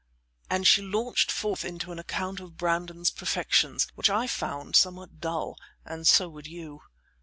[0.49, 5.59] and she launched forth into an account of Brandon's perfections, which I found somewhat dull,
[5.85, 6.81] and so would you.